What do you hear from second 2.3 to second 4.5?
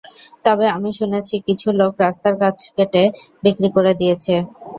গাছ কেটে বিক্রি করে দিয়েছে।